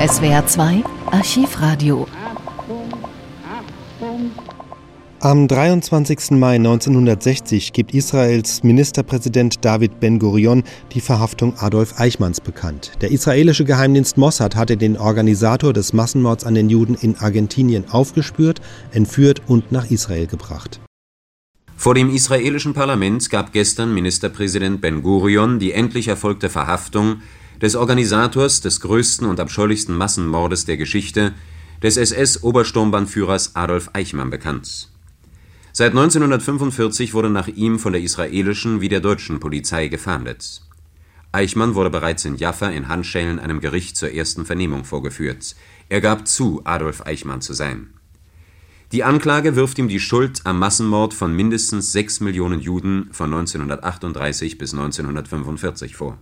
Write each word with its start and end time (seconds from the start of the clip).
SWR 0.00 0.46
2 0.46 0.82
Archivradio. 1.10 2.06
Am 5.20 5.46
23. 5.46 6.30
Mai 6.30 6.54
1960 6.54 7.74
gibt 7.74 7.92
Israels 7.92 8.62
Ministerpräsident 8.62 9.62
David 9.62 10.00
Ben-Gurion 10.00 10.62
die 10.94 11.02
Verhaftung 11.02 11.52
Adolf 11.58 12.00
Eichmanns 12.00 12.40
bekannt. 12.40 12.92
Der 13.02 13.10
israelische 13.10 13.66
Geheimdienst 13.66 14.16
Mossad 14.16 14.56
hatte 14.56 14.78
den 14.78 14.96
Organisator 14.96 15.74
des 15.74 15.92
Massenmords 15.92 16.46
an 16.46 16.54
den 16.54 16.70
Juden 16.70 16.94
in 16.94 17.18
Argentinien 17.18 17.84
aufgespürt, 17.90 18.62
entführt 18.92 19.42
und 19.48 19.70
nach 19.70 19.90
Israel 19.90 20.26
gebracht. 20.26 20.80
Vor 21.76 21.94
dem 21.94 22.08
israelischen 22.08 22.72
Parlament 22.72 23.28
gab 23.28 23.52
gestern 23.52 23.92
Ministerpräsident 23.92 24.80
Ben-Gurion 24.80 25.58
die 25.58 25.72
endlich 25.72 26.08
erfolgte 26.08 26.48
Verhaftung 26.48 27.20
des 27.60 27.76
Organisators 27.76 28.60
des 28.60 28.80
größten 28.80 29.26
und 29.26 29.38
abscheulichsten 29.38 29.96
Massenmordes 29.96 30.64
der 30.64 30.76
Geschichte, 30.76 31.34
des 31.82 31.96
SS-Obersturmbannführers 31.96 33.56
Adolf 33.56 33.90
Eichmann 33.92 34.30
bekannt. 34.30 34.88
Seit 35.72 35.90
1945 35.90 37.14
wurde 37.14 37.30
nach 37.30 37.48
ihm 37.48 37.78
von 37.78 37.92
der 37.92 38.02
israelischen 38.02 38.80
wie 38.80 38.88
der 38.88 39.00
deutschen 39.00 39.40
Polizei 39.40 39.88
gefahndet. 39.88 40.62
Eichmann 41.32 41.74
wurde 41.74 41.90
bereits 41.90 42.24
in 42.24 42.36
Jaffa 42.36 42.68
in 42.68 42.88
Handschellen 42.88 43.38
einem 43.38 43.60
Gericht 43.60 43.96
zur 43.96 44.12
ersten 44.12 44.44
Vernehmung 44.44 44.84
vorgeführt. 44.84 45.54
Er 45.88 46.00
gab 46.00 46.26
zu, 46.26 46.62
Adolf 46.64 47.06
Eichmann 47.06 47.40
zu 47.40 47.52
sein. 47.52 47.94
Die 48.90 49.04
Anklage 49.04 49.54
wirft 49.54 49.78
ihm 49.78 49.86
die 49.86 50.00
Schuld 50.00 50.40
am 50.44 50.58
Massenmord 50.58 51.14
von 51.14 51.34
mindestens 51.36 51.92
sechs 51.92 52.18
Millionen 52.18 52.60
Juden 52.60 53.08
von 53.12 53.32
1938 53.32 54.58
bis 54.58 54.72
1945 54.72 55.94
vor 55.94 56.18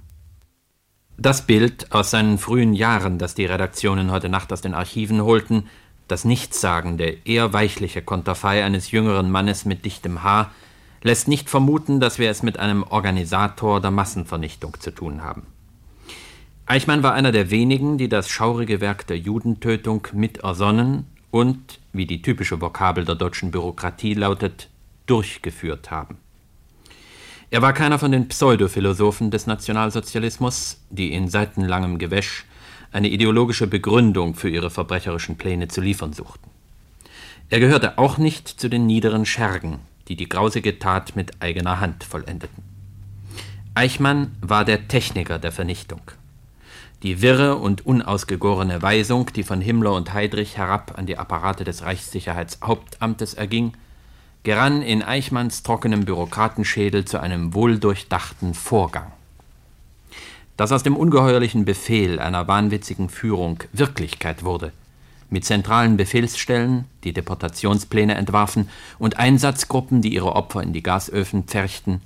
das 1.19 1.47
Bild 1.47 1.91
aus 1.91 2.13
seinen 2.13 2.39
frühen 2.39 2.73
Jahren, 2.73 3.19
das 3.19 3.35
die 3.35 3.45
Redaktionen 3.45 4.13
heute 4.13 4.29
Nacht 4.29 4.53
aus 4.53 4.61
den 4.61 4.73
Archiven 4.73 5.21
holten, 5.23 5.65
das 6.07 6.25
nichtssagende, 6.25 7.19
eher 7.25 7.53
weichliche 7.53 8.03
Konterfei 8.03 8.65
eines 8.65 8.93
jüngeren 8.93 9.31
Mannes 9.31 9.65
mit 9.65 9.85
dichtem 9.85 10.23
Haar, 10.23 10.53
lässt 11.03 11.27
nicht 11.27 11.51
vermuten, 11.51 11.99
dass 11.99 12.19
wir 12.19 12.31
es 12.31 12.43
mit 12.45 12.59
einem 12.59 12.85
Organisator 12.85 13.81
der 13.81 13.91
Massenvernichtung 13.91 14.79
zu 14.79 14.93
tun 14.93 15.23
haben. 15.23 15.43
Eichmann 16.67 17.03
war 17.03 17.15
einer 17.15 17.33
der 17.33 17.51
wenigen, 17.51 17.99
die 17.99 18.09
das 18.09 18.29
schaurige 18.29 18.81
Werk 18.81 19.07
der 19.07 19.19
Judentötung 19.19 20.07
mit 20.13 20.39
ersonnen 20.39 21.07
und, 21.31 21.81
wie 21.93 22.07
die 22.07 22.23
typische 22.23 22.61
Vokabel 22.61 23.05
der 23.05 23.17
deutschen 23.17 23.51
Bürokratie 23.51 24.15
lautet, 24.15 24.69
durchgeführt 25.07 25.91
haben. 25.91 26.19
Er 27.51 27.63
war 27.63 27.73
keiner 27.73 27.99
von 27.99 28.13
den 28.13 28.29
Pseudophilosophen 28.29 29.31
des 29.31 29.47
Nationalsozialismus, 29.47 30.83
die 30.91 31.15
in 31.15 31.29
seitenlangem 31.29 31.99
Gewäsch 31.99 32.45
eine 32.93 33.09
ideologische 33.09 33.67
Begründung 33.67 34.35
für 34.35 34.51
ihre 34.51 34.71
verbrecherischen 34.71 35.37
Pläne 35.37 35.69
zu 35.69 35.81
liefern 35.81 36.13
suchten. 36.13 36.51
Er 37.49 37.61
gehörte 37.61 37.97
auch 37.97 38.19
nicht 38.19 38.49
zu 38.49 38.69
den 38.69 38.87
niederen 38.87 39.25
Schergen, 39.25 39.79
die 40.09 40.17
die 40.17 40.29
grausige 40.29 40.79
Tat 40.79 41.17
mit 41.17 41.41
eigener 41.41 41.81
Hand 41.81 42.05
vollendeten. 42.05 42.63
Eichmann 43.75 44.37
war 44.43 44.67
der 44.67 44.89
Techniker 44.89 45.39
der 45.39 45.53
Vernichtung. 45.53 46.03
Die 47.03 47.23
wirre 47.23 47.57
und 47.57 47.87
unausgegorene 47.87 48.83
Weisung, 48.83 49.33
die 49.35 49.45
von 49.45 49.63
Himmler 49.63 49.95
und 49.95 50.13
Heydrich 50.13 50.59
herab 50.59 50.99
an 50.99 51.07
die 51.07 51.17
Apparate 51.17 51.65
des 51.65 51.83
Reichssicherheitshauptamtes 51.83 53.35
erging, 53.35 53.73
gerann 54.43 54.83
in 54.83 55.03
Eichmanns 55.03 55.63
trockenem 55.63 56.05
Bürokratenschädel 56.05 57.05
zu 57.05 57.21
einem 57.21 57.55
wohldurchdachten 57.55 58.55
Vorgang. 58.55 59.13
Dass 60.57 60.73
aus 60.73 60.83
dem 60.83 60.97
ungeheuerlichen 60.97 61.65
Befehl 61.65 62.19
einer 62.19 62.49
wahnwitzigen 62.49 63.09
Führung 63.09 63.63
Wirklichkeit 63.73 64.45
wurde, 64.45 64.73
mit 65.31 65.45
zentralen 65.45 65.97
Befehlsstellen, 65.97 66.87
die 67.05 67.13
Deportationspläne 67.13 68.15
entwarfen, 68.15 68.69
und 68.99 69.19
Einsatzgruppen, 69.19 70.03
die 70.03 70.15
ihre 70.15 70.35
Opfer 70.35 70.63
in 70.63 70.73
die 70.73 70.83
Gasöfen 70.83 71.45
pferchten, 71.45 72.01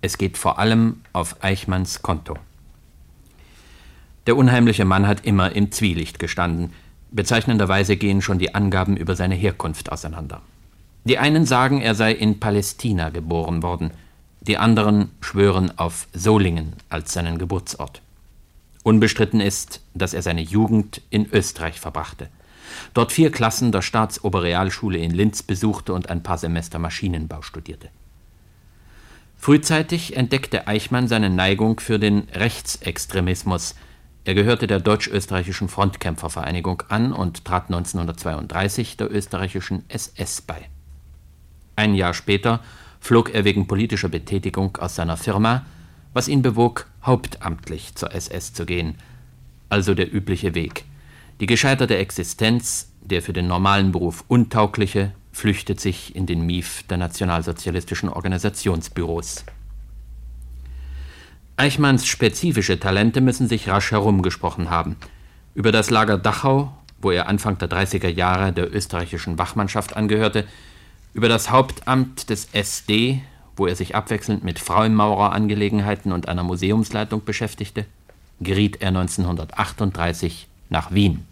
es 0.00 0.18
geht 0.18 0.38
vor 0.38 0.58
allem 0.58 1.00
auf 1.12 1.42
Eichmanns 1.42 2.02
Konto. 2.02 2.36
Der 4.26 4.36
unheimliche 4.36 4.84
Mann 4.84 5.06
hat 5.06 5.24
immer 5.24 5.52
im 5.52 5.72
Zwielicht 5.72 6.18
gestanden. 6.18 6.72
Bezeichnenderweise 7.10 7.96
gehen 7.96 8.20
schon 8.20 8.38
die 8.38 8.54
Angaben 8.54 8.96
über 8.96 9.16
seine 9.16 9.34
Herkunft 9.34 9.90
auseinander. 9.90 10.42
Die 11.08 11.16
einen 11.16 11.46
sagen, 11.46 11.80
er 11.80 11.94
sei 11.94 12.12
in 12.12 12.38
Palästina 12.38 13.08
geboren 13.08 13.62
worden, 13.62 13.92
die 14.42 14.58
anderen 14.58 15.10
schwören 15.22 15.72
auf 15.78 16.06
Solingen 16.12 16.74
als 16.90 17.14
seinen 17.14 17.38
Geburtsort. 17.38 18.02
Unbestritten 18.82 19.40
ist, 19.40 19.80
dass 19.94 20.12
er 20.12 20.20
seine 20.20 20.42
Jugend 20.42 21.00
in 21.08 21.26
Österreich 21.32 21.80
verbrachte, 21.80 22.28
dort 22.92 23.10
vier 23.10 23.32
Klassen 23.32 23.72
der 23.72 23.80
Staatsoberrealschule 23.80 24.98
in 24.98 25.10
Linz 25.10 25.42
besuchte 25.42 25.94
und 25.94 26.10
ein 26.10 26.22
paar 26.22 26.36
Semester 26.36 26.78
Maschinenbau 26.78 27.40
studierte. 27.40 27.88
Frühzeitig 29.38 30.14
entdeckte 30.14 30.66
Eichmann 30.66 31.08
seine 31.08 31.30
Neigung 31.30 31.80
für 31.80 31.98
den 31.98 32.28
Rechtsextremismus. 32.34 33.76
Er 34.26 34.34
gehörte 34.34 34.66
der 34.66 34.80
deutsch-österreichischen 34.80 35.70
Frontkämpfervereinigung 35.70 36.82
an 36.90 37.14
und 37.14 37.46
trat 37.46 37.70
1932 37.70 38.98
der 38.98 39.10
österreichischen 39.10 39.84
SS 39.88 40.42
bei. 40.42 40.68
Ein 41.78 41.94
Jahr 41.94 42.12
später 42.12 42.58
flog 42.98 43.32
er 43.32 43.44
wegen 43.44 43.68
politischer 43.68 44.08
Betätigung 44.08 44.76
aus 44.78 44.96
seiner 44.96 45.16
Firma, 45.16 45.64
was 46.12 46.26
ihn 46.26 46.42
bewog, 46.42 46.88
hauptamtlich 47.04 47.94
zur 47.94 48.12
SS 48.12 48.52
zu 48.52 48.66
gehen, 48.66 48.96
also 49.68 49.94
der 49.94 50.12
übliche 50.12 50.56
Weg. 50.56 50.86
Die 51.38 51.46
gescheiterte 51.46 51.96
Existenz, 51.96 52.90
der 53.00 53.22
für 53.22 53.32
den 53.32 53.46
normalen 53.46 53.92
Beruf 53.92 54.24
untaugliche, 54.26 55.12
flüchtet 55.30 55.78
sich 55.78 56.16
in 56.16 56.26
den 56.26 56.44
Mief 56.44 56.82
der 56.88 56.96
nationalsozialistischen 56.96 58.08
Organisationsbüros. 58.08 59.44
Eichmanns 61.56 62.08
spezifische 62.08 62.80
Talente 62.80 63.20
müssen 63.20 63.46
sich 63.46 63.68
rasch 63.68 63.92
herumgesprochen 63.92 64.68
haben. 64.68 64.96
Über 65.54 65.70
das 65.70 65.90
Lager 65.90 66.18
Dachau, 66.18 66.76
wo 67.00 67.12
er 67.12 67.28
Anfang 67.28 67.56
der 67.58 67.70
30er 67.70 68.08
Jahre 68.08 68.52
der 68.52 68.74
österreichischen 68.74 69.38
Wachmannschaft 69.38 69.96
angehörte, 69.96 70.44
über 71.18 71.28
das 71.28 71.50
Hauptamt 71.50 72.30
des 72.30 72.46
SD, 72.52 73.22
wo 73.56 73.66
er 73.66 73.74
sich 73.74 73.96
abwechselnd 73.96 74.44
mit 74.44 74.60
Freimaurerangelegenheiten 74.60 76.12
und 76.12 76.28
einer 76.28 76.44
Museumsleitung 76.44 77.24
beschäftigte, 77.24 77.86
geriet 78.38 78.80
er 78.80 78.90
1938 78.90 80.46
nach 80.68 80.92
Wien. 80.92 81.26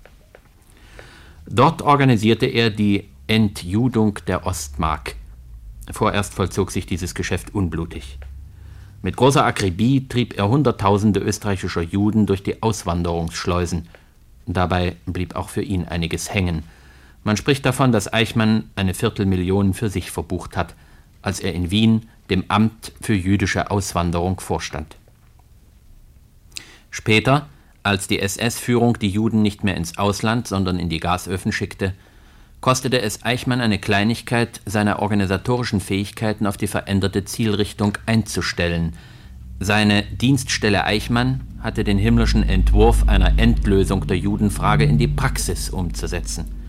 Dort 1.49 1.83
organisierte 1.83 2.47
er 2.47 2.71
die 2.71 3.05
Entjudung 3.29 4.19
der 4.27 4.45
Ostmark. 4.45 5.15
Vorerst 5.93 6.35
vollzog 6.35 6.73
sich 6.73 6.87
dieses 6.87 7.15
Geschäft 7.15 7.55
unblutig. 7.55 8.19
Mit 9.03 9.17
großer 9.17 9.45
Akribie 9.45 10.09
trieb 10.09 10.37
er 10.37 10.49
Hunderttausende 10.49 11.21
österreichischer 11.21 11.83
Juden 11.83 12.27
durch 12.27 12.43
die 12.43 12.61
Auswanderungsschleusen. 12.61 13.87
Dabei 14.47 14.97
blieb 15.07 15.37
auch 15.37 15.49
für 15.49 15.63
ihn 15.63 15.85
einiges 15.85 16.35
hängen– 16.35 16.65
man 17.27 17.37
spricht 17.37 17.67
davon, 17.67 17.91
dass 17.91 18.13
Eichmann 18.13 18.71
eine 18.77 18.95
Viertelmillion 18.95 19.75
für 19.75 19.91
sich 19.91 20.13
verbucht 20.13 20.57
hat, 20.57 20.77
als 21.23 21.41
er 21.41 21.55
in 21.55 21.73
Wien 21.73 22.07
dem 22.31 22.45
Amt 22.47 22.93
für 23.01 23.15
jüdische 23.15 23.69
Auswanderung 23.69 24.39
vorstand. 24.39 24.95
Später, 26.93 27.49
als 27.83 28.07
die 28.07 28.21
SS-Führung 28.21 29.01
die 29.01 29.09
Juden 29.09 29.43
nicht 29.43 29.65
mehr 29.65 29.77
ins 29.77 29.99
Ausland, 29.99 30.47
sondern 30.47 30.79
in 30.79 30.89
die 30.89 31.01
Gasöfen 31.01 31.51
schickte, 31.51 31.95
kostete 32.61 33.01
es 33.01 33.25
Eichmann 33.25 33.61
eine 33.61 33.81
Kleinigkeit, 33.81 34.61
seine 34.65 35.01
organisatorischen 35.01 35.81
Fähigkeiten 35.81 36.47
auf 36.47 36.57
die 36.57 36.69
veränderte 36.69 37.25
Zielrichtung 37.25 37.99
einzustellen. 38.07 38.93
Seine 39.59 40.05
Dienststelle 40.05 40.85
Eichmann 40.85 41.41
hatte 41.61 41.83
den 41.83 41.99
himmlischen 41.99 42.49
Entwurf 42.49 43.09
einer 43.09 43.37
Endlösung 43.37 44.07
der 44.07 44.17
Judenfrage 44.17 44.85
in 44.85 44.99
die 44.99 45.09
Praxis 45.09 45.71
umzusetzen 45.71 46.66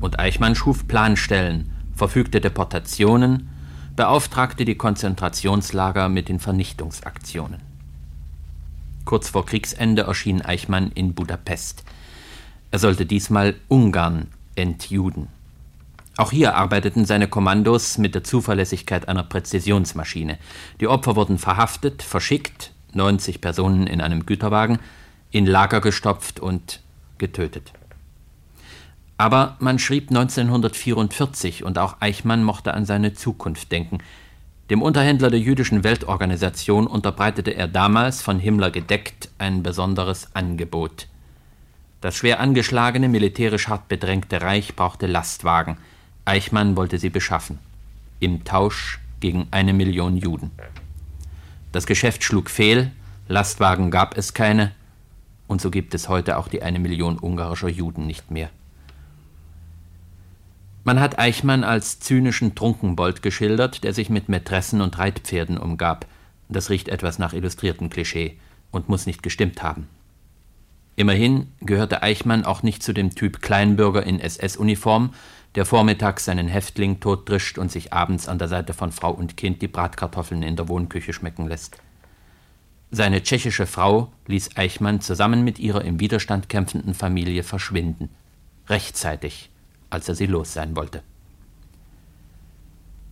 und 0.00 0.18
Eichmann 0.18 0.54
schuf 0.54 0.86
Planstellen, 0.86 1.70
verfügte 1.94 2.40
Deportationen, 2.40 3.48
beauftragte 3.96 4.64
die 4.64 4.74
Konzentrationslager 4.74 6.08
mit 6.08 6.28
den 6.28 6.38
Vernichtungsaktionen. 6.38 7.60
Kurz 9.04 9.30
vor 9.30 9.46
Kriegsende 9.46 10.02
erschien 10.02 10.42
Eichmann 10.42 10.90
in 10.92 11.14
Budapest. 11.14 11.84
Er 12.70 12.78
sollte 12.78 13.06
diesmal 13.06 13.54
Ungarn 13.68 14.26
entjuden. 14.56 15.28
Auch 16.18 16.32
hier 16.32 16.56
arbeiteten 16.56 17.04
seine 17.04 17.28
Kommandos 17.28 17.98
mit 17.98 18.14
der 18.14 18.24
Zuverlässigkeit 18.24 19.08
einer 19.08 19.22
Präzisionsmaschine. 19.22 20.38
Die 20.80 20.88
Opfer 20.88 21.14
wurden 21.14 21.38
verhaftet, 21.38 22.02
verschickt, 22.02 22.72
90 22.94 23.40
Personen 23.40 23.86
in 23.86 24.00
einem 24.00 24.26
Güterwagen, 24.26 24.78
in 25.30 25.46
Lager 25.46 25.80
gestopft 25.80 26.40
und 26.40 26.80
getötet. 27.18 27.72
Aber 29.18 29.56
man 29.60 29.78
schrieb 29.78 30.10
1944 30.10 31.64
und 31.64 31.78
auch 31.78 31.96
Eichmann 32.00 32.44
mochte 32.44 32.74
an 32.74 32.84
seine 32.84 33.14
Zukunft 33.14 33.72
denken. 33.72 33.98
Dem 34.68 34.82
Unterhändler 34.82 35.30
der 35.30 35.40
jüdischen 35.40 35.84
Weltorganisation 35.84 36.86
unterbreitete 36.86 37.52
er 37.52 37.68
damals, 37.68 38.20
von 38.20 38.38
Himmler 38.38 38.70
gedeckt, 38.70 39.30
ein 39.38 39.62
besonderes 39.62 40.34
Angebot. 40.34 41.06
Das 42.00 42.16
schwer 42.16 42.40
angeschlagene, 42.40 43.08
militärisch 43.08 43.68
hart 43.68 43.88
bedrängte 43.88 44.42
Reich 44.42 44.76
brauchte 44.76 45.06
Lastwagen. 45.06 45.78
Eichmann 46.24 46.76
wollte 46.76 46.98
sie 46.98 47.10
beschaffen. 47.10 47.58
Im 48.20 48.44
Tausch 48.44 48.98
gegen 49.20 49.46
eine 49.50 49.72
Million 49.72 50.16
Juden. 50.16 50.50
Das 51.72 51.86
Geschäft 51.86 52.24
schlug 52.24 52.50
fehl, 52.50 52.90
Lastwagen 53.28 53.90
gab 53.90 54.16
es 54.18 54.34
keine, 54.34 54.72
und 55.46 55.60
so 55.60 55.70
gibt 55.70 55.94
es 55.94 56.08
heute 56.08 56.38
auch 56.38 56.48
die 56.48 56.62
eine 56.62 56.78
Million 56.78 57.18
ungarischer 57.18 57.68
Juden 57.68 58.06
nicht 58.06 58.30
mehr. 58.30 58.50
Man 60.86 61.00
hat 61.00 61.18
Eichmann 61.18 61.64
als 61.64 61.98
zynischen 61.98 62.54
Trunkenbold 62.54 63.20
geschildert, 63.20 63.82
der 63.82 63.92
sich 63.92 64.08
mit 64.08 64.28
Mätressen 64.28 64.80
und 64.80 64.96
Reitpferden 64.96 65.58
umgab. 65.58 66.06
Das 66.48 66.70
riecht 66.70 66.88
etwas 66.88 67.18
nach 67.18 67.32
illustrierten 67.32 67.90
Klischee 67.90 68.38
und 68.70 68.88
muss 68.88 69.04
nicht 69.04 69.24
gestimmt 69.24 69.64
haben. 69.64 69.88
Immerhin 70.94 71.48
gehörte 71.60 72.04
Eichmann 72.04 72.44
auch 72.44 72.62
nicht 72.62 72.84
zu 72.84 72.92
dem 72.92 73.16
Typ 73.16 73.42
Kleinbürger 73.42 74.04
in 74.04 74.20
SS-Uniform, 74.20 75.12
der 75.56 75.66
vormittags 75.66 76.24
seinen 76.24 76.46
Häftling 76.46 77.00
totdrischt 77.00 77.58
und 77.58 77.72
sich 77.72 77.92
abends 77.92 78.28
an 78.28 78.38
der 78.38 78.46
Seite 78.46 78.72
von 78.72 78.92
Frau 78.92 79.10
und 79.10 79.36
Kind 79.36 79.62
die 79.62 79.68
Bratkartoffeln 79.68 80.44
in 80.44 80.54
der 80.54 80.68
Wohnküche 80.68 81.12
schmecken 81.12 81.48
lässt. 81.48 81.78
Seine 82.92 83.24
tschechische 83.24 83.66
Frau 83.66 84.12
ließ 84.28 84.56
Eichmann 84.56 85.00
zusammen 85.00 85.42
mit 85.42 85.58
ihrer 85.58 85.84
im 85.84 85.98
Widerstand 85.98 86.48
kämpfenden 86.48 86.94
Familie 86.94 87.42
verschwinden, 87.42 88.08
rechtzeitig, 88.68 89.50
als 89.90 90.08
er 90.08 90.14
sie 90.14 90.26
los 90.26 90.52
sein 90.52 90.76
wollte. 90.76 91.02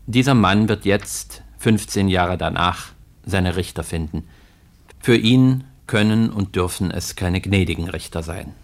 Dieser 0.06 0.34
Mann 0.34 0.68
wird 0.68 0.84
jetzt, 0.84 1.42
15 1.58 2.08
Jahre 2.08 2.36
danach, 2.36 2.92
seine 3.24 3.56
Richter 3.56 3.82
finden. 3.82 4.28
Für 5.00 5.16
ihn 5.16 5.64
können 5.86 6.30
und 6.30 6.56
dürfen 6.56 6.90
es 6.90 7.16
keine 7.16 7.40
gnädigen 7.40 7.88
Richter 7.88 8.22
sein. 8.22 8.54